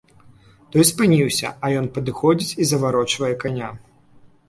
[0.75, 3.73] Той спыніўся, а ён падыходзіць і заварочвае каня.